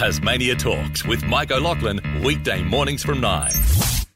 Tasmania 0.00 0.54
Talks 0.54 1.04
with 1.04 1.22
Mike 1.24 1.50
O'Loughlin, 1.50 2.00
weekday 2.24 2.62
mornings 2.62 3.02
from 3.02 3.20
9. 3.20 3.50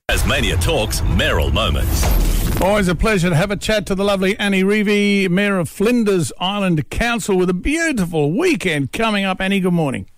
Tasmania 0.08 0.57
Talks 0.57 1.03
Mayoral 1.03 1.50
Moments. 1.50 2.58
Always 2.62 2.88
a 2.88 2.95
pleasure 2.95 3.29
to 3.29 3.37
have 3.37 3.50
a 3.50 3.57
chat 3.58 3.84
to 3.89 3.94
the 3.94 4.02
lovely 4.02 4.34
Annie 4.39 4.62
Revie, 4.62 5.28
Mayor 5.28 5.58
of 5.58 5.68
Flinders 5.68 6.33
Island 6.41 6.89
Council, 6.89 7.36
with 7.36 7.50
a 7.50 7.55
beautiful 7.55 8.32
weekend 8.32 8.95
coming 8.95 9.27
up. 9.27 9.43
Annie, 9.43 9.61
good 9.61 9.75
morning. 9.75 10.09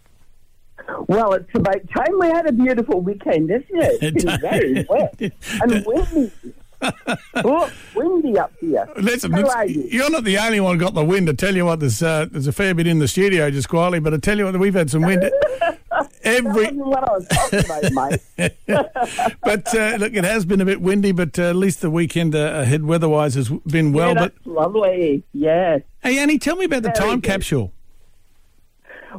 Well, 1.08 1.32
it's 1.32 1.50
about 1.52 1.80
time 1.90 2.16
we 2.20 2.28
had 2.28 2.46
a 2.46 2.52
beautiful 2.52 3.00
weekend, 3.00 3.50
isn't 3.50 3.66
it? 3.68 4.02
It's 4.14 4.24
been 4.24 4.40
very 4.40 4.86
wet 4.88 5.20
and 5.62 5.84
windy. 5.84 6.32
oh, 6.80 6.92
windy 7.34 7.42
up 7.42 7.72
here. 7.74 7.85
Listen, 8.98 9.36
you? 9.36 9.88
you're 9.90 10.10
not 10.10 10.24
the 10.24 10.38
only 10.38 10.60
one 10.60 10.78
got 10.78 10.94
the 10.94 11.04
wind. 11.04 11.28
I 11.28 11.32
tell 11.32 11.54
you 11.54 11.66
what, 11.66 11.80
there's 11.80 12.02
uh, 12.02 12.26
there's 12.30 12.46
a 12.46 12.52
fair 12.52 12.74
bit 12.74 12.86
in 12.86 12.98
the 12.98 13.08
studio 13.08 13.50
just 13.50 13.68
quietly, 13.68 14.00
but 14.00 14.14
I 14.14 14.18
tell 14.18 14.38
you 14.38 14.44
what, 14.44 14.58
we've 14.58 14.74
had 14.74 14.90
some 14.90 15.02
wind. 15.02 15.30
Every, 16.22 16.64
wasn't 16.64 16.86
what 16.86 17.08
I 17.08 17.12
was 17.12 17.28
talking 17.28 17.94
about, 17.94 19.36
but 19.42 19.74
uh, 19.74 19.96
look, 19.96 20.12
it 20.12 20.24
has 20.24 20.44
been 20.44 20.60
a 20.60 20.64
bit 20.64 20.80
windy, 20.80 21.12
but 21.12 21.38
uh, 21.38 21.50
at 21.50 21.56
least 21.56 21.80
the 21.80 21.90
weekend 21.90 22.34
uh, 22.34 22.62
ahead 22.62 22.84
weather-wise 22.84 23.34
has 23.34 23.48
been 23.48 23.92
well. 23.92 24.12
yeah, 24.12 24.14
but 24.14 24.34
lovely. 24.44 25.22
Yes. 25.32 25.82
hey, 26.02 26.18
Annie, 26.18 26.38
tell 26.38 26.56
me 26.56 26.64
about 26.64 26.82
the 26.82 26.90
time 26.90 27.20
good. 27.20 27.30
capsule. 27.30 27.72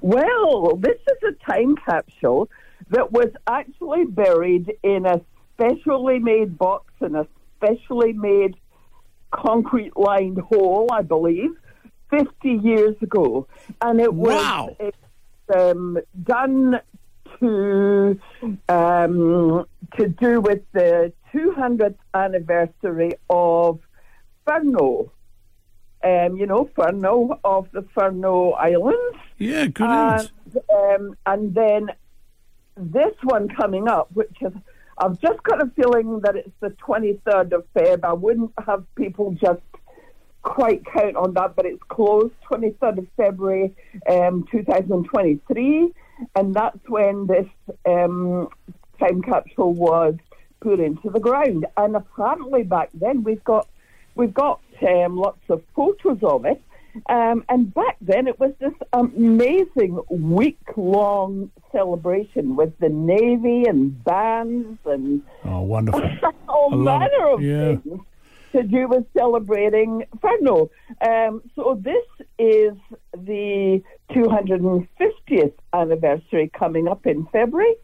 Well, 0.02 0.76
this 0.76 0.98
is 1.08 1.18
a 1.30 1.52
time 1.52 1.76
capsule 1.78 2.50
that 2.90 3.12
was 3.12 3.30
actually 3.48 4.06
buried 4.06 4.74
in 4.84 5.06
a 5.06 5.22
specially 5.54 6.20
made 6.20 6.58
box 6.58 6.92
in 7.02 7.16
a 7.16 7.28
specially 7.58 8.14
made 8.14 8.56
concrete 9.32 9.96
lined 9.98 10.40
hole, 10.40 10.88
I 10.92 11.02
believe, 11.02 11.52
50 12.10 12.50
years 12.50 12.96
ago. 13.02 13.48
And 13.82 14.00
it 14.00 14.14
was 14.14 14.34
Wow. 14.44 14.76
it, 14.80 14.96
um, 15.56 15.98
done 16.24 16.80
to 17.40 18.20
um, 18.70 19.66
to 19.98 20.08
do 20.08 20.42
with 20.42 20.62
the 20.74 21.12
200th 21.34 21.96
anniversary 22.14 23.14
of 23.30 23.80
Furneaux. 24.46 25.12
Um, 26.04 26.38
you 26.38 26.46
know, 26.46 26.70
Furneaux 26.76 27.40
of 27.44 27.68
the 27.72 27.82
Furneaux 27.94 28.52
Islands. 28.52 29.18
Yeah, 29.38 29.68
good 29.68 29.90
And, 29.90 30.32
um, 30.74 31.18
and 31.26 31.54
then 31.54 31.90
this 32.76 33.14
one 33.24 33.50
coming 33.50 33.88
up, 33.88 34.10
which 34.14 34.36
is, 34.42 34.54
I've 35.00 35.20
just 35.22 35.44
got 35.44 35.62
a 35.62 35.70
feeling 35.76 36.22
that 36.22 36.36
it's 36.36 36.50
the 36.60 36.70
23rd 36.70 37.54
of 37.54 37.66
Feb. 37.76 38.04
I 38.04 38.14
wouldn't 38.14 38.52
have 38.66 38.84
people 38.96 39.32
just 39.32 39.62
quite 40.42 40.84
count 40.86 41.16
on 41.16 41.34
that, 41.34 41.56
but 41.56 41.66
it's 41.66 41.82
closed 41.90 42.34
23rd 42.50 43.00
of 43.00 43.08
February 43.16 43.76
um, 44.10 44.48
2023. 44.52 45.94
And 46.36 46.56
that's 46.56 46.80
when 46.88 47.28
this 47.28 47.48
um, 47.86 48.50
time 49.00 49.22
capsule 49.22 49.74
was 49.74 50.16
put 50.62 50.80
into 50.80 51.10
the 51.12 51.20
ground. 51.20 51.68
And 51.76 51.96
apparently 51.96 52.64
back 52.64 52.90
then 52.94 53.24
we've 53.24 53.44
got 53.44 53.68
we've 54.16 54.34
got 54.34 54.62
um, 54.82 55.16
lots 55.18 55.42
of 55.50 55.62
photos 55.76 56.20
of 56.24 56.46
it. 56.46 56.62
Um, 57.10 57.44
and 57.50 57.74
back 57.74 57.98
then 58.02 58.28
it 58.28 58.40
was 58.40 58.54
this 58.60 58.74
amazing 58.94 60.00
week 60.10 60.60
long 60.76 61.52
celebration 61.72 62.56
with 62.56 62.78
the 62.80 62.90
Navy 62.90 63.66
and 63.68 64.04
bands 64.04 64.80
and 64.86 65.22
Oh, 65.46 65.62
wonderful. 65.62 66.02
all 66.50 66.72
love 66.76 67.02
it. 67.04 67.12
manner 67.12 67.28
of 67.34 67.42
Yeah. 67.42 67.76
things 67.78 68.02
to 68.54 68.64
do 68.64 68.88
with 68.88 69.06
celebrating 69.16 70.06
Furneaux. 70.22 70.70
Um, 71.06 71.42
so 71.56 71.80
this 71.82 72.06
is 72.40 72.74
the 73.14 73.82
250th 74.12 75.54
anniversary 75.74 76.50
coming 76.58 76.88
up 76.88 77.06
in 77.06 77.26
February. 77.32 77.76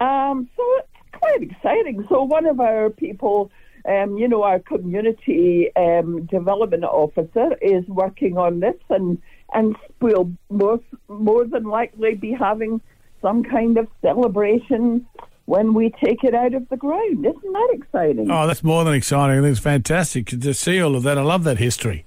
Um, 0.00 0.48
so 0.56 0.62
it's 0.78 1.18
quite 1.18 1.42
exciting. 1.42 2.06
So 2.08 2.22
one 2.22 2.46
of 2.46 2.60
our 2.60 2.90
people, 2.90 3.50
um, 3.88 4.16
you 4.18 4.28
know, 4.28 4.42
our 4.42 4.58
community 4.60 5.70
um, 5.76 6.26
development 6.26 6.84
officer 6.84 7.56
is 7.62 7.84
working 7.88 8.36
on 8.38 8.60
this, 8.60 8.76
and 8.90 9.20
and 9.52 9.76
we'll 10.00 10.30
most 10.50 10.84
more 11.08 11.44
than 11.44 11.64
likely 11.64 12.14
be 12.14 12.32
having 12.32 12.80
some 13.22 13.42
kind 13.42 13.76
of 13.78 13.88
celebration 14.02 15.06
when 15.46 15.74
we 15.74 15.90
take 16.02 16.22
it 16.22 16.34
out 16.34 16.54
of 16.54 16.68
the 16.68 16.76
ground. 16.76 17.26
Isn't 17.26 17.52
that 17.52 17.68
exciting? 17.72 18.30
Oh, 18.30 18.46
that's 18.46 18.62
more 18.62 18.84
than 18.84 18.94
exciting. 18.94 19.38
I 19.38 19.42
think 19.42 19.50
it's 19.52 19.60
fantastic 19.60 20.26
to 20.26 20.54
see 20.54 20.80
all 20.80 20.94
of 20.94 21.02
that. 21.02 21.18
I 21.18 21.22
love 21.22 21.42
that 21.44 21.58
history. 21.58 22.06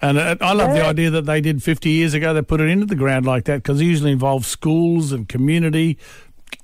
And 0.00 0.18
uh, 0.18 0.36
I 0.40 0.52
love 0.52 0.74
the 0.74 0.84
idea 0.84 1.10
that 1.10 1.24
they 1.26 1.40
did 1.40 1.62
50 1.62 1.88
years 1.90 2.14
ago. 2.14 2.34
They 2.34 2.42
put 2.42 2.60
it 2.60 2.68
into 2.68 2.86
the 2.86 2.94
ground 2.94 3.26
like 3.26 3.44
that 3.44 3.62
because 3.62 3.80
it 3.80 3.84
usually 3.84 4.12
involves 4.12 4.46
schools 4.46 5.12
and 5.12 5.28
community. 5.28 5.98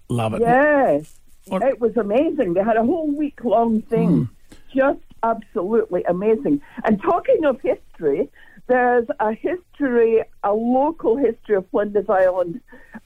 Love 0.08 0.34
it. 0.34 0.40
Yes. 0.42 1.18
What- 1.48 1.62
It 1.62 1.80
was 1.80 1.96
amazing. 1.96 2.54
They 2.54 2.62
had 2.62 2.76
a 2.76 2.84
whole 2.84 3.10
week 3.10 3.42
long 3.44 3.82
thing. 3.82 4.28
Just 4.74 5.00
absolutely 5.22 6.04
amazing. 6.04 6.60
And 6.84 7.00
talking 7.02 7.44
of 7.44 7.60
history, 7.60 8.30
there's 8.66 9.06
a 9.18 9.32
history, 9.32 10.22
a 10.44 10.52
local 10.52 11.16
history 11.16 11.56
of 11.56 11.68
Flinders 11.70 12.08
Island 12.08 12.60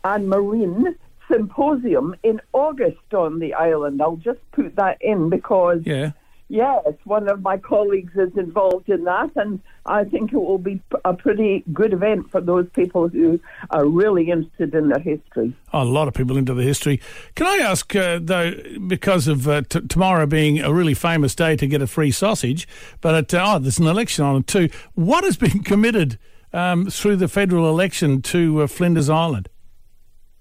and 0.05 0.29
Marine 0.29 0.97
symposium 1.31 2.15
in 2.23 2.41
August 2.53 3.15
on 3.15 3.39
the 3.39 3.55
island. 3.55 4.03
I'll 4.03 4.17
just 4.17 4.41
put 4.53 4.77
that 4.77 4.99
in 5.01 5.31
because 5.31 5.81
Yeah. 5.85 6.13
Yes, 6.49 6.85
one 7.05 7.29
of 7.29 7.41
my 7.41 7.57
colleagues 7.57 8.13
is 8.17 8.37
involved 8.37 8.91
in 8.91 9.05
that, 9.05 9.31
and 9.35 9.61
I 9.87 10.05
think 10.05 10.33
it 10.33 10.37
will 10.37 10.59
be 10.59 10.81
a 11.05 11.15
pretty 11.15 11.65
good 11.73 11.95
event 11.95 12.31
for 12.31 12.41
those 12.41 12.69
people 12.75 13.09
who 13.09 13.41
are 13.71 13.87
really 13.87 14.31
interested 14.31 14.75
in 14.75 14.89
their 14.89 15.01
history. 15.01 15.57
Oh, 15.73 15.83
a 15.83 15.85
lot 15.85 16.07
of 16.07 16.13
people 16.13 16.37
into 16.37 16.53
the 16.53 16.63
history. 16.63 17.01
Can 17.35 17.47
I 17.47 17.65
ask, 17.65 17.97
uh, 17.97 18.21
though, 18.23 18.53
because 18.87 19.27
of 19.27 19.49
uh, 19.49 19.63
t- 19.63 19.81
tomorrow 19.89 20.27
being 20.27 20.61
a 20.61 20.73
really 20.73 20.93
famous 20.93 21.35
day 21.35 21.57
to 21.57 21.67
get 21.67 21.81
a 21.81 21.87
free 21.87 22.11
sausage, 22.11 22.69
but 23.01 23.15
it, 23.15 23.35
uh, 23.35 23.55
oh, 23.55 23.59
there's 23.59 23.79
an 23.79 23.87
election 23.87 24.25
on 24.25 24.37
it 24.37 24.47
too. 24.47 24.69
What 24.95 25.25
has 25.25 25.39
been 25.39 25.63
committed 25.65 26.19
um, 26.53 26.87
through 26.91 27.17
the 27.17 27.29
federal 27.29 27.71
election 27.71 28.21
to 28.23 28.63
uh, 28.63 28.67
Flinders 28.67 29.09
Island? 29.09 29.49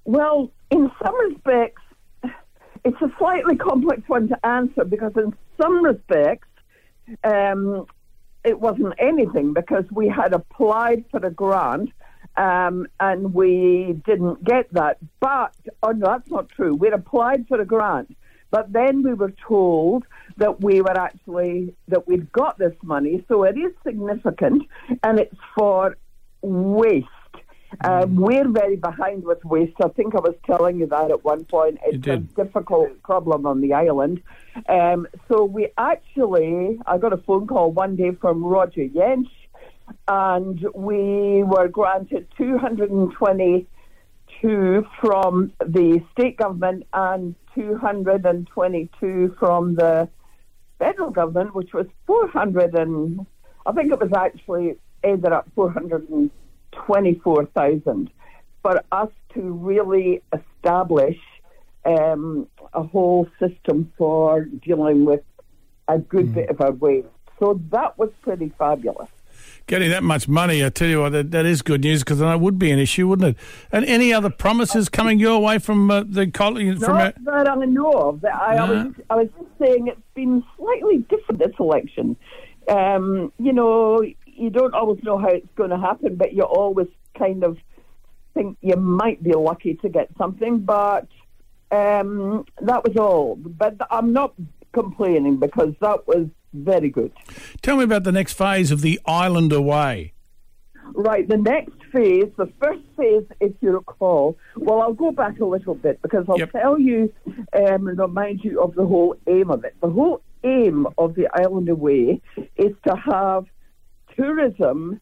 Well, 0.03 0.51
in 0.69 0.91
some 1.01 1.15
respects, 1.29 1.81
it's 2.83 3.01
a 3.01 3.09
slightly 3.17 3.55
complex 3.55 4.01
one 4.07 4.27
to 4.27 4.45
answer 4.45 4.83
because, 4.83 5.13
in 5.15 5.33
some 5.61 5.83
respects, 5.83 6.47
um, 7.23 7.85
it 8.43 8.59
wasn't 8.59 8.93
anything 8.97 9.53
because 9.53 9.85
we 9.91 10.07
had 10.07 10.33
applied 10.33 11.05
for 11.11 11.25
a 11.25 11.31
grant 11.31 11.91
um, 12.35 12.87
and 12.99 13.33
we 13.33 14.01
didn't 14.05 14.43
get 14.43 14.71
that. 14.73 14.97
But, 15.19 15.55
oh 15.81 15.91
no, 15.91 16.07
that's 16.07 16.29
not 16.29 16.49
true. 16.49 16.75
We'd 16.75 16.93
applied 16.93 17.47
for 17.47 17.59
a 17.61 17.65
grant, 17.65 18.15
but 18.51 18.71
then 18.71 19.03
we 19.03 19.13
were 19.13 19.33
told 19.47 20.05
that 20.37 20.61
we 20.61 20.81
were 20.81 20.97
actually, 20.97 21.75
that 21.87 22.07
we'd 22.07 22.31
got 22.31 22.57
this 22.57 22.75
money. 22.83 23.23
So 23.27 23.43
it 23.43 23.57
is 23.57 23.71
significant 23.85 24.63
and 25.03 25.19
it's 25.19 25.35
for 25.55 25.97
waste. 26.41 27.07
Um, 27.81 28.15
we're 28.15 28.47
very 28.47 28.75
behind 28.75 29.23
with 29.23 29.43
waste. 29.45 29.75
I 29.83 29.89
think 29.89 30.15
I 30.15 30.19
was 30.19 30.33
telling 30.45 30.79
you 30.79 30.87
that 30.87 31.11
at 31.11 31.23
one 31.23 31.45
point. 31.45 31.77
It's 31.85 32.07
a 32.07 32.17
difficult 32.17 33.03
problem 33.03 33.45
on 33.45 33.61
the 33.61 33.73
island. 33.73 34.23
Um, 34.67 35.07
so 35.27 35.43
we 35.43 35.67
actually, 35.77 36.79
I 36.85 36.97
got 36.97 37.13
a 37.13 37.17
phone 37.17 37.45
call 37.47 37.71
one 37.71 37.95
day 37.95 38.11
from 38.19 38.43
Roger 38.43 38.87
Jaensch, 38.87 39.29
and 40.07 40.65
we 40.73 41.43
were 41.43 41.67
granted 41.67 42.27
222 42.37 44.87
from 44.99 45.53
the 45.59 46.03
state 46.11 46.37
government 46.37 46.87
and 46.93 47.35
222 47.55 49.35
from 49.39 49.75
the 49.75 50.09
federal 50.79 51.11
government, 51.11 51.53
which 51.55 51.73
was 51.73 51.85
400 52.07 52.73
and 52.75 53.25
I 53.65 53.71
think 53.71 53.91
it 53.91 53.99
was 53.99 54.11
actually 54.13 54.77
ended 55.03 55.31
up 55.31 55.47
424,000 56.87 58.09
for 58.61 58.81
us 58.91 59.09
to 59.33 59.41
really 59.41 60.21
establish 60.33 61.17
um, 61.85 62.47
a 62.73 62.83
whole 62.83 63.27
system 63.39 63.91
for 63.97 64.45
dealing 64.45 65.05
with 65.05 65.21
a 65.87 65.99
good 65.99 66.33
bit 66.33 66.49
of 66.49 66.61
our 66.61 66.71
waste. 66.71 67.07
So 67.39 67.59
that 67.71 67.97
was 67.97 68.09
pretty 68.21 68.51
fabulous. 68.57 69.09
Getting 69.65 69.89
that 69.91 70.03
much 70.03 70.27
money, 70.27 70.63
I 70.63 70.69
tell 70.69 70.87
you 70.87 71.01
what, 71.01 71.11
that, 71.13 71.31
that 71.31 71.45
is 71.45 71.61
good 71.61 71.81
news 71.81 72.03
because 72.03 72.19
that 72.19 72.39
would 72.39 72.59
be 72.59 72.71
an 72.71 72.79
issue, 72.79 73.07
wouldn't 73.07 73.29
it? 73.29 73.43
And 73.71 73.85
any 73.85 74.13
other 74.13 74.29
promises 74.29 74.89
coming 74.89 75.19
your 75.19 75.39
way 75.39 75.57
from 75.57 75.89
uh, 75.89 76.03
the 76.05 76.27
college? 76.27 76.79
From 76.79 76.97
Not 76.97 77.23
that 77.23 77.49
I 77.49 77.55
know 77.65 77.91
of. 77.91 78.21
That 78.21 78.35
I, 78.35 78.57
I, 78.57 78.69
was, 78.69 78.93
I 79.09 79.15
was 79.15 79.27
just 79.37 79.49
saying 79.59 79.87
it's 79.87 80.01
been 80.15 80.43
slightly 80.57 80.99
different 81.09 81.39
this 81.39 81.53
election. 81.59 82.15
Um, 82.69 83.31
you 83.39 83.53
know, 83.53 84.03
you 84.35 84.49
don't 84.49 84.73
always 84.73 85.03
know 85.03 85.17
how 85.17 85.29
it's 85.29 85.47
going 85.55 85.69
to 85.69 85.77
happen, 85.77 86.15
but 86.15 86.33
you 86.33 86.43
always 86.43 86.87
kind 87.17 87.43
of 87.43 87.57
think 88.33 88.57
you 88.61 88.75
might 88.75 89.21
be 89.21 89.33
lucky 89.33 89.75
to 89.75 89.89
get 89.89 90.09
something. 90.17 90.59
But 90.59 91.07
um, 91.71 92.45
that 92.61 92.83
was 92.83 92.97
all. 92.97 93.35
But 93.35 93.77
I'm 93.91 94.13
not 94.13 94.33
complaining 94.73 95.37
because 95.37 95.73
that 95.81 96.07
was 96.07 96.27
very 96.53 96.89
good. 96.89 97.11
Tell 97.61 97.77
me 97.77 97.83
about 97.83 98.03
the 98.03 98.11
next 98.11 98.33
phase 98.33 98.71
of 98.71 98.81
the 98.81 98.99
Island 99.05 99.51
Away. 99.53 100.13
Right, 100.95 101.27
the 101.27 101.37
next 101.37 101.71
phase, 101.91 102.29
the 102.37 102.51
first 102.61 102.81
phase, 102.97 103.23
if 103.39 103.53
you 103.61 103.71
recall, 103.71 104.37
well, 104.57 104.81
I'll 104.81 104.93
go 104.93 105.11
back 105.11 105.39
a 105.39 105.45
little 105.45 105.75
bit 105.75 106.01
because 106.01 106.25
I'll 106.27 106.37
Yep. 106.37 106.51
tell 106.51 106.77
you 106.79 107.11
um, 107.53 107.87
and 107.87 107.97
remind 107.97 108.43
you 108.43 108.61
of 108.61 108.75
the 108.75 108.85
whole 108.85 109.15
aim 109.27 109.49
of 109.49 109.63
it. 109.63 109.75
The 109.81 109.89
whole 109.89 110.21
aim 110.43 110.87
of 110.97 111.15
the 111.15 111.27
Island 111.33 111.69
Away 111.69 112.21
is 112.57 112.73
to 112.85 112.95
have 112.95 113.45
tourism 114.15 114.99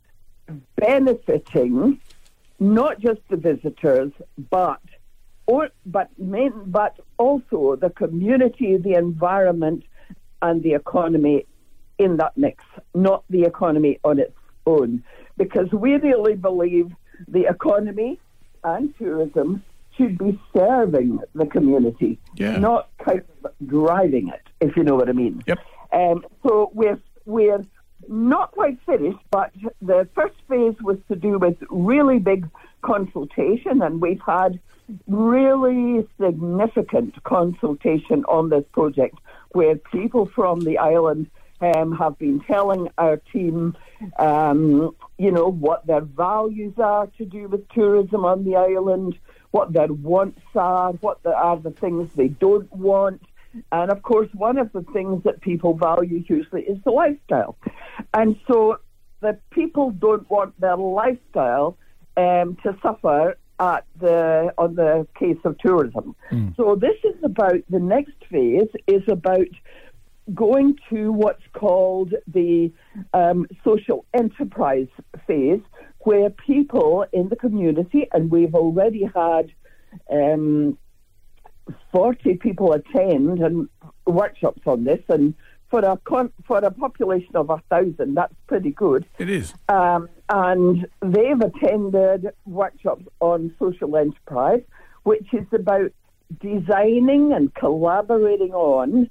benefiting 0.76 2.00
not 2.60 3.00
just 3.00 3.20
the 3.30 3.38
visitors, 3.38 4.12
but 4.50 4.80
or, 5.48 5.70
but 5.86 6.10
main, 6.20 6.54
but 6.68 7.00
also 7.18 7.76
the 7.76 7.90
community, 7.90 8.78
the 8.78 8.94
environment, 8.94 9.84
and 10.42 10.62
the 10.64 10.74
economy 10.74 11.46
in 11.98 12.18
that 12.18 12.38
mix, 12.38 12.64
not 12.94 13.24
the 13.30 13.44
economy 13.44 14.00
on 14.04 14.20
its 14.20 14.36
own. 14.66 15.04
Because 15.38 15.72
we 15.72 15.96
really 15.96 16.36
believe 16.36 16.92
the 17.28 17.46
economy 17.48 18.20
and 18.64 18.96
tourism 18.98 19.64
should 19.98 20.18
be 20.18 20.40
serving 20.56 21.20
the 21.36 21.46
community, 21.48 22.20
Yeah. 22.36 22.58
not 22.58 22.90
kind 23.04 23.24
of 23.44 23.52
driving 23.68 24.30
it, 24.30 24.42
if 24.62 24.78
you 24.78 24.84
know 24.84 24.96
what 24.96 25.10
I 25.10 25.14
mean. 25.14 25.44
Yep. 25.48 25.60
Um, 25.92 26.26
so 26.44 26.72
we're 26.74 27.00
we're 27.26 27.66
not 28.08 28.52
quite 28.52 28.80
finished, 28.86 29.20
but 29.30 29.52
the 29.82 30.08
first 30.16 30.36
phase 30.50 30.76
was 30.82 30.98
to 31.10 31.16
do 31.16 31.38
with 31.38 31.58
really 31.70 32.20
big 32.20 32.48
consultation, 32.82 33.82
and 33.82 34.02
we've 34.02 34.22
had 34.26 34.60
really 35.08 36.08
significant 36.20 37.24
consultation 37.24 38.26
on 38.26 38.50
this 38.50 38.66
project, 38.72 39.18
where 39.52 39.76
people 39.76 40.26
from 40.26 40.62
the 40.62 40.78
island 40.78 41.30
um, 41.62 41.96
have 41.98 42.18
been 42.18 42.40
telling 42.42 42.90
our 42.98 43.18
team, 43.18 43.78
um, 44.18 44.96
you 45.18 45.32
know, 45.32 45.48
what 45.48 45.86
their 45.86 46.02
values 46.02 46.74
are 46.78 47.08
to 47.18 47.26
do 47.26 47.48
with 47.48 47.68
tourism 47.70 48.26
on 48.26 48.44
the 48.44 48.56
island, 48.56 49.18
what 49.52 49.72
their 49.74 49.88
wants 49.88 50.42
are, 50.56 50.92
what 50.94 51.22
the, 51.24 51.36
are 51.36 51.58
the 51.58 51.72
things 51.72 52.10
they 52.16 52.30
don't 52.30 52.72
want. 52.74 53.22
And 53.72 53.92
of 53.92 54.02
course, 54.02 54.30
one 54.34 54.58
of 54.58 54.72
the 54.72 54.82
things 54.94 55.24
that 55.24 55.42
people 55.42 55.74
value 55.74 56.24
hugely 56.24 56.64
is 56.64 56.80
the 56.84 56.92
lifestyle. 56.92 57.58
And 58.14 58.36
so 58.48 58.78
the 59.22 59.38
people 59.52 59.92
don't 59.92 60.30
want 60.30 60.60
their 60.60 60.78
lifestyle 60.78 61.78
um, 62.18 62.58
to 62.64 62.76
suffer 62.82 63.38
at 63.60 63.86
the 64.00 64.52
on 64.58 64.76
the 64.76 65.08
case 65.18 65.38
of 65.46 65.58
tourism. 65.60 66.16
So 66.58 66.76
this 66.76 66.98
is 67.04 67.24
about 67.24 67.62
the 67.70 67.80
next 67.80 68.16
phase 68.30 68.70
is 68.88 69.04
about 69.08 69.48
going 70.34 70.78
to 70.90 71.12
what's 71.12 71.44
called 71.54 72.14
the 72.28 72.72
um, 73.14 73.46
social 73.64 74.06
enterprise 74.14 74.88
phase, 75.28 75.62
where 76.00 76.30
people 76.30 77.06
in 77.14 77.30
the 77.30 77.36
community, 77.36 78.08
and 78.14 78.32
we've 78.32 78.56
already 78.56 79.10
had 79.14 79.52
um, 80.12 80.78
40 81.92 82.36
people 82.36 82.74
attend 82.74 83.40
and 83.40 83.70
workshops 84.08 84.62
on 84.66 84.84
this, 84.84 85.02
and 85.10 85.36
for 85.72 85.80
a 85.80 85.98
con- 86.04 86.34
for 86.46 86.58
a 86.58 86.70
population 86.70 87.36
of 87.36 87.50
a 87.50 87.58
thousand, 87.70 88.16
that's 88.16 88.36
pretty 88.46 88.72
good. 88.72 89.06
It 89.18 89.30
is. 89.30 89.54
Um, 89.70 90.10
and 90.30 90.86
they've 91.02 91.40
attended 91.40 92.28
workshops 92.46 93.06
on 93.22 93.56
social 93.58 93.96
enterprise, 93.96 94.62
which 95.04 95.34
is 95.34 95.48
about 95.54 95.92
designing 96.42 97.32
and 97.34 97.54
collaborating 97.56 98.54
on 98.54 99.10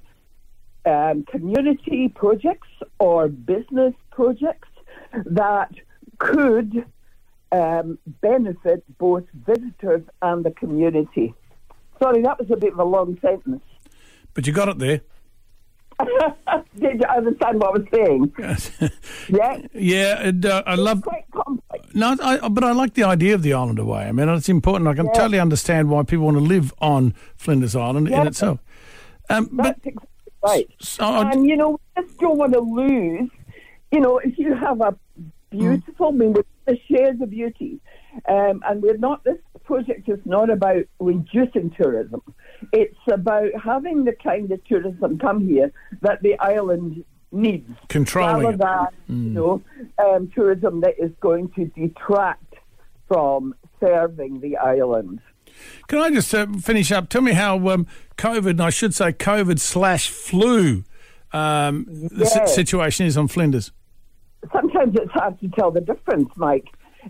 um, 0.84 1.24
community 1.24 2.08
projects 2.08 2.68
or 2.98 3.28
business 3.28 3.94
projects 4.10 4.68
that 5.24 5.72
could 6.18 6.84
um, 7.52 7.98
benefit 8.20 8.84
both 8.98 9.24
visitors 9.46 10.02
and 10.20 10.44
the 10.44 10.50
community. 10.50 11.34
Sorry, 12.02 12.22
that 12.22 12.38
was 12.38 12.50
a 12.50 12.56
bit 12.56 12.74
of 12.74 12.78
a 12.78 12.84
long 12.84 13.18
sentence. 13.20 13.62
But 14.34 14.46
you 14.46 14.52
got 14.52 14.68
it 14.68 14.78
there. 14.78 15.00
Did 16.78 17.00
you 17.00 17.06
understand 17.06 17.60
what 17.60 17.68
I 17.68 17.78
was 17.78 17.86
saying? 17.92 18.90
Yeah, 19.28 19.58
yeah, 19.74 20.22
and, 20.28 20.44
uh, 20.46 20.62
I 20.66 20.74
love. 20.74 21.02
quite 21.02 21.24
complex. 21.32 21.86
No, 21.94 22.16
I, 22.22 22.48
but 22.48 22.64
I 22.64 22.72
like 22.72 22.94
the 22.94 23.04
idea 23.04 23.34
of 23.34 23.42
the 23.42 23.52
island 23.52 23.78
away. 23.78 24.04
I 24.04 24.12
mean, 24.12 24.28
it's 24.28 24.48
important. 24.48 24.88
I 24.88 24.94
can 24.94 25.06
Yeah. 25.06 25.12
totally 25.12 25.38
understand 25.40 25.88
why 25.90 26.02
people 26.02 26.24
want 26.26 26.36
to 26.38 26.42
live 26.42 26.72
on 26.80 27.14
Flinders 27.36 27.76
Island 27.76 28.08
in 28.08 28.26
itself. 28.26 28.58
Um, 29.28 29.48
but 29.52 29.76
exactly 29.84 30.08
right. 30.42 30.68
so, 30.80 31.04
and 31.04 31.46
you 31.46 31.56
know, 31.56 31.70
we 31.96 32.02
just 32.02 32.18
don't 32.18 32.38
want 32.38 32.52
to 32.54 32.60
lose. 32.60 33.30
You 33.92 34.00
know, 34.00 34.18
if 34.18 34.38
you 34.38 34.54
have 34.54 34.80
a 34.80 34.96
beautiful, 35.50 36.08
I 36.08 36.10
mean, 36.12 36.34
we 36.66 36.82
share 36.90 37.12
the 37.14 37.26
beauty, 37.26 37.80
um, 38.28 38.62
and 38.66 38.82
we're 38.82 38.96
not. 38.96 39.22
This 39.24 39.38
project 39.64 40.08
is 40.08 40.18
not 40.24 40.50
about 40.50 40.82
reducing 40.98 41.70
tourism. 41.70 42.22
It's 42.72 42.98
about 43.10 43.50
having 43.62 44.04
the 44.04 44.12
kind 44.12 44.50
of 44.52 44.64
tourism 44.64 45.18
come 45.18 45.46
here 45.46 45.72
that 46.02 46.22
the 46.22 46.38
island 46.38 47.04
needs, 47.32 47.70
Controlling 47.88 48.58
rather 48.58 48.88
than 49.08 49.24
you 49.24 49.30
know 49.30 49.62
um, 49.98 50.30
tourism 50.34 50.80
that 50.82 50.94
is 50.98 51.10
going 51.20 51.48
to 51.56 51.64
detract 51.66 52.54
from 53.08 53.54
serving 53.80 54.40
the 54.40 54.56
island. 54.56 55.20
Can 55.88 55.98
I 55.98 56.10
just 56.10 56.32
uh, 56.34 56.46
finish 56.60 56.92
up? 56.92 57.08
Tell 57.08 57.22
me 57.22 57.32
how 57.32 57.68
um, 57.70 57.86
COVID, 58.16 58.50
and 58.50 58.62
I 58.62 58.70
should 58.70 58.94
say 58.94 59.12
COVID 59.12 59.58
slash 59.58 60.08
flu, 60.08 60.84
um, 61.32 61.86
the 61.88 62.24
si- 62.26 62.38
Yeah. 62.40 62.46
situation 62.46 63.06
is 63.06 63.16
on 63.16 63.26
Flinders. 63.28 63.72
sometimes 64.52 64.94
it's 64.94 65.10
hard 65.12 65.38
to 65.40 65.48
tell 65.48 65.70
the 65.70 65.80
difference, 65.80 66.30
Mike. 66.36 66.66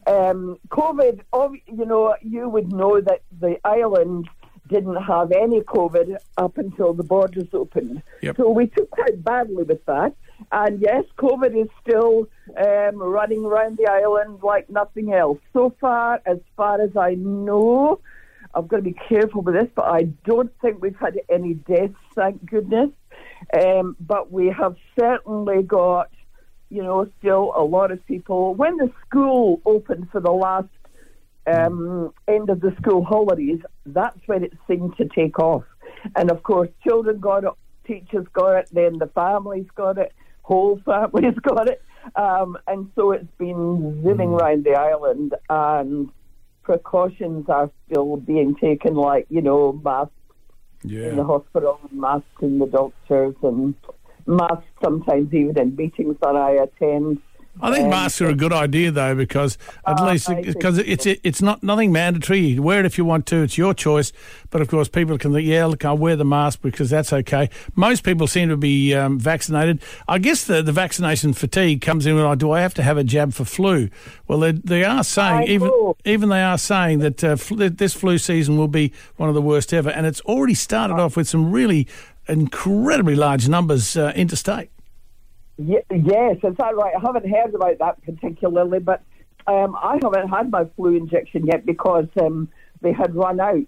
Um, 0.06 0.58
COVID, 0.70 1.20
you 1.68 1.84
know, 1.84 2.14
you 2.22 2.48
would 2.48 2.72
know 2.72 3.00
that 3.00 3.22
the 3.40 3.58
island 3.64 4.28
didn't 4.70 5.02
have 5.02 5.32
any 5.32 5.60
COVID 5.60 6.16
up 6.38 6.56
until 6.56 6.94
the 6.94 7.02
borders 7.02 7.48
opened. 7.52 8.02
Yep. 8.22 8.36
So 8.36 8.50
we 8.50 8.68
took 8.68 8.90
quite 8.90 9.22
badly 9.22 9.64
with 9.64 9.84
that. 9.86 10.14
And 10.52 10.80
yes, 10.80 11.04
COVID 11.18 11.60
is 11.60 11.68
still 11.82 12.28
um, 12.56 12.96
running 12.96 13.44
around 13.44 13.76
the 13.76 13.88
island 13.90 14.40
like 14.42 14.70
nothing 14.70 15.12
else. 15.12 15.38
So 15.52 15.74
far, 15.80 16.20
as 16.24 16.38
far 16.56 16.80
as 16.80 16.96
I 16.96 17.14
know, 17.14 18.00
I've 18.54 18.68
got 18.68 18.76
to 18.76 18.82
be 18.82 18.96
careful 19.08 19.42
with 19.42 19.54
this, 19.54 19.68
but 19.74 19.84
I 19.84 20.04
don't 20.24 20.52
think 20.60 20.80
we've 20.80 20.96
had 20.96 21.20
any 21.28 21.54
deaths, 21.54 21.94
thank 22.14 22.44
goodness. 22.46 22.90
Um, 23.52 23.96
but 24.00 24.32
we 24.32 24.48
have 24.48 24.76
certainly 24.98 25.62
got 25.62 26.10
you 26.70 26.82
know, 26.82 27.06
still 27.18 27.52
a 27.56 27.62
lot 27.62 27.90
of 27.90 28.04
people. 28.06 28.54
When 28.54 28.76
the 28.76 28.90
school 29.04 29.60
opened 29.66 30.08
for 30.10 30.20
the 30.20 30.30
last 30.30 30.68
um, 31.50 32.12
end 32.28 32.50
of 32.50 32.60
the 32.60 32.74
school 32.80 33.04
holidays, 33.04 33.60
that's 33.86 34.18
when 34.26 34.44
it 34.44 34.52
seemed 34.68 34.96
to 34.96 35.06
take 35.06 35.38
off. 35.38 35.64
And 36.16 36.30
of 36.30 36.42
course, 36.42 36.68
children 36.86 37.18
got 37.20 37.44
it, 37.44 37.50
teachers 37.86 38.26
got 38.32 38.56
it, 38.56 38.68
then 38.72 38.98
the 38.98 39.08
families 39.08 39.66
got 39.74 39.98
it, 39.98 40.12
whole 40.42 40.80
families 40.86 41.38
got 41.42 41.68
it. 41.68 41.82
Um, 42.16 42.56
and 42.66 42.90
so 42.94 43.12
it's 43.12 43.28
been 43.38 44.02
zooming 44.02 44.30
around 44.30 44.64
the 44.64 44.72
island, 44.72 45.34
and 45.48 46.10
precautions 46.62 47.46
are 47.48 47.70
still 47.86 48.16
being 48.16 48.54
taken, 48.56 48.94
like, 48.94 49.26
you 49.28 49.42
know, 49.42 49.72
masks 49.84 50.14
in 51.10 51.16
the 51.16 51.24
hospital, 51.24 51.78
masks 51.92 52.26
in 52.40 52.58
the 52.58 52.66
doctors, 52.66 53.34
and 53.42 53.74
masks 54.26 54.64
sometimes 54.82 55.32
even 55.34 55.58
in 55.58 55.76
meetings 55.76 56.16
that 56.22 56.36
I 56.36 56.52
attend. 56.52 57.20
I 57.60 57.72
think 57.72 57.84
Um, 57.84 57.90
masks 57.90 58.20
are 58.22 58.28
a 58.28 58.34
good 58.34 58.52
idea 58.52 58.90
though, 58.90 59.14
because 59.14 59.58
at 59.86 60.00
Uh, 60.00 60.10
least 60.12 60.28
because 60.42 60.78
it's 60.78 61.04
it's 61.06 61.42
not 61.42 61.62
nothing 61.62 61.92
mandatory. 61.92 62.38
You 62.40 62.62
wear 62.62 62.80
it 62.80 62.86
if 62.86 62.96
you 62.96 63.04
want 63.04 63.26
to. 63.26 63.42
It's 63.42 63.58
your 63.58 63.74
choice. 63.74 64.12
But 64.50 64.62
of 64.62 64.68
course, 64.68 64.88
people 64.88 65.18
can 65.18 65.32
think, 65.32 65.46
yeah, 65.46 65.66
look, 65.66 65.84
I'll 65.84 65.98
wear 65.98 66.16
the 66.16 66.24
mask 66.24 66.60
because 66.62 66.90
that's 66.90 67.12
okay. 67.12 67.50
Most 67.74 68.02
people 68.02 68.26
seem 68.26 68.48
to 68.48 68.56
be 68.56 68.94
um, 68.94 69.18
vaccinated. 69.18 69.80
I 70.08 70.18
guess 70.18 70.44
the, 70.44 70.62
the 70.62 70.72
vaccination 70.72 71.32
fatigue 71.34 71.80
comes 71.80 72.06
in 72.06 72.14
when 72.16 72.24
I 72.24 72.34
do. 72.34 72.50
I 72.52 72.60
have 72.60 72.74
to 72.74 72.82
have 72.82 72.96
a 72.96 73.04
jab 73.04 73.32
for 73.34 73.44
flu. 73.44 73.90
Well, 74.26 74.38
they, 74.40 74.52
they 74.52 74.84
are 74.84 75.04
saying 75.04 75.48
I 75.48 75.52
even 75.52 75.70
even 76.04 76.28
they 76.28 76.42
are 76.42 76.58
saying 76.58 77.00
that 77.00 77.22
uh, 77.24 77.36
fl- 77.36 77.56
this 77.68 77.94
flu 77.94 78.16
season 78.18 78.56
will 78.56 78.68
be 78.68 78.92
one 79.16 79.28
of 79.28 79.34
the 79.34 79.42
worst 79.42 79.74
ever, 79.74 79.90
and 79.90 80.06
it's 80.06 80.20
already 80.22 80.54
started 80.54 80.94
off 80.94 81.16
with 81.16 81.28
some 81.28 81.50
really 81.52 81.86
incredibly 82.28 83.16
large 83.16 83.48
numbers 83.48 83.96
uh, 83.96 84.12
interstate. 84.14 84.70
Ye- 85.60 85.82
yes, 85.90 86.36
is 86.42 86.56
that 86.58 86.76
right? 86.76 86.94
I 86.96 87.00
haven't 87.00 87.28
heard 87.28 87.54
about 87.54 87.78
that 87.78 88.02
particularly, 88.02 88.78
but 88.78 89.02
um, 89.46 89.76
I 89.76 89.98
haven't 90.02 90.28
had 90.28 90.50
my 90.50 90.64
flu 90.76 90.96
injection 90.96 91.46
yet 91.46 91.66
because 91.66 92.08
um, 92.20 92.48
they 92.80 92.92
had 92.92 93.14
run 93.14 93.40
out. 93.40 93.66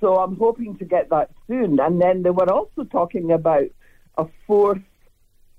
So 0.00 0.16
I'm 0.16 0.36
hoping 0.36 0.76
to 0.78 0.84
get 0.84 1.10
that 1.10 1.30
soon. 1.46 1.78
And 1.78 2.00
then 2.00 2.22
they 2.22 2.30
were 2.30 2.50
also 2.50 2.84
talking 2.84 3.32
about 3.32 3.68
a 4.16 4.26
fourth 4.46 4.80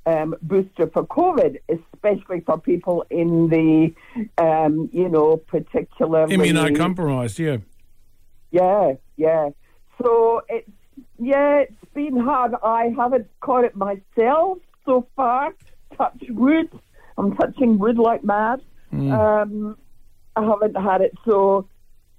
um, 0.05 0.35
booster 0.41 0.87
for 0.87 1.05
COVID, 1.05 1.59
especially 1.69 2.41
for 2.41 2.59
people 2.59 3.05
in 3.09 3.49
the, 3.49 3.93
um, 4.43 4.89
you 4.91 5.07
know, 5.07 5.37
particularly 5.37 6.35
Immunocompromised, 6.35 7.39
yeah. 7.39 7.57
Yeah, 8.51 8.93
yeah. 9.15 9.49
So 10.01 10.41
it's 10.49 10.69
yeah, 11.19 11.59
it's 11.59 11.93
been 11.93 12.17
hard. 12.17 12.53
I 12.63 12.93
haven't 12.97 13.27
caught 13.39 13.63
it 13.63 13.75
myself 13.75 14.57
so 14.85 15.07
far. 15.15 15.53
Touch 15.97 16.23
wood. 16.29 16.69
I'm 17.17 17.35
touching 17.35 17.77
wood 17.77 17.97
like 17.97 18.23
mad. 18.23 18.61
Um, 18.93 19.77
I 20.35 20.43
haven't 20.43 20.75
had 20.75 21.01
it, 21.01 21.13
so 21.25 21.67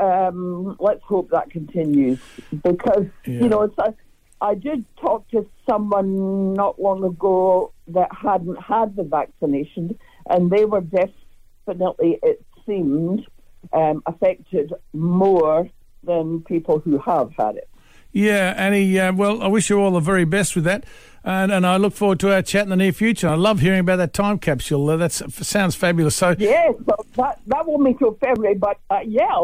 um, 0.00 0.76
let's 0.80 1.02
hope 1.02 1.30
that 1.30 1.50
continues 1.50 2.18
because 2.62 3.06
Yeah. 3.26 3.42
you 3.42 3.48
know 3.48 3.62
it's 3.62 3.76
a, 3.78 3.94
I 4.40 4.54
did 4.54 4.84
talk 5.00 5.28
to 5.30 5.46
someone 5.68 6.54
not 6.54 6.80
long 6.80 7.04
ago 7.04 7.72
that 7.88 8.08
hadn't 8.12 8.56
had 8.60 8.96
the 8.96 9.04
vaccination, 9.04 9.98
and 10.28 10.50
they 10.50 10.64
were 10.64 10.80
definitely, 10.80 12.18
it 12.22 12.44
seemed, 12.66 13.26
um, 13.72 14.02
affected 14.06 14.72
more 14.92 15.68
than 16.04 16.40
people 16.42 16.78
who 16.80 16.98
have 16.98 17.30
had 17.38 17.56
it. 17.56 17.68
Yeah, 18.12 18.54
Annie. 18.56 18.98
Uh, 18.98 19.12
well, 19.12 19.42
I 19.42 19.46
wish 19.48 19.70
you 19.70 19.78
all 19.80 19.92
the 19.92 20.00
very 20.00 20.24
best 20.24 20.54
with 20.54 20.64
that, 20.64 20.84
and 21.24 21.50
and 21.50 21.66
I 21.66 21.78
look 21.78 21.94
forward 21.94 22.20
to 22.20 22.32
our 22.34 22.42
chat 22.42 22.64
in 22.64 22.68
the 22.68 22.76
near 22.76 22.92
future. 22.92 23.28
I 23.28 23.34
love 23.36 23.60
hearing 23.60 23.80
about 23.80 23.96
that 23.96 24.12
time 24.12 24.38
capsule. 24.38 24.88
Uh, 24.90 24.98
that 24.98 25.12
sounds 25.12 25.74
fabulous. 25.74 26.16
So 26.16 26.34
Yes, 26.38 26.74
well, 26.84 27.06
that 27.16 27.40
that 27.46 27.66
won't 27.66 27.84
be 27.86 27.94
till 27.94 28.14
February, 28.14 28.54
but 28.54 28.78
uh, 28.90 29.00
yeah, 29.06 29.34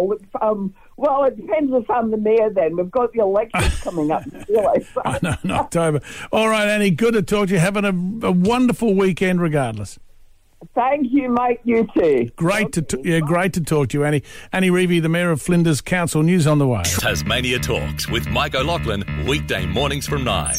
um, 0.43 0.75
well, 0.99 1.25
it 1.25 1.37
depends 1.37 1.73
if 1.73 1.89
I'm 1.91 2.11
the 2.11 2.19
mayor. 2.19 2.51
Then 2.51 2.77
we've 2.77 2.91
got 2.91 3.13
the 3.15 3.21
elections 3.21 3.81
coming 3.83 4.11
up. 4.11 4.27
you 4.27 4.45
realise 4.51 4.87
that. 5.03 5.23
no, 5.23 5.35
in 5.45 5.51
October. 5.51 6.01
All 6.31 6.49
right, 6.49 6.69
Annie. 6.69 6.91
Good 6.91 7.15
to 7.15 7.23
talk 7.23 7.49
to 7.49 7.55
you. 7.55 7.61
Having 7.61 7.85
a, 7.87 8.27
a 8.27 8.33
wonderful 8.33 8.95
weekend, 8.95 9.41
regardless. 9.41 9.99
Thank 10.75 11.09
you, 11.11 11.29
Mike. 11.29 11.61
You 11.65 11.87
too. 11.93 12.31
Great 12.37 12.73
to 12.73 12.83
t- 12.83 13.01
yeah, 13.05 13.21
great 13.21 13.53
to 13.55 13.61
talk 13.61 13.89
to 13.89 13.99
you, 13.99 14.05
Annie. 14.05 14.23
Annie 14.53 14.71
Revie, 14.71 15.03
the 15.03 15.09
mayor 15.09 15.31
of 15.31 15.43
Flinders 15.43 15.81
Council. 15.81 16.23
News 16.23 16.47
on 16.47 16.59
the 16.59 16.67
way. 16.69 16.83
Tasmania 16.85 17.59
Talks 17.59 18.09
with 18.09 18.29
Mike 18.29 18.55
O'Loughlin, 18.55 19.05
weekday 19.27 19.67
mornings 19.67 20.07
from 20.07 20.25
9. 20.25 20.55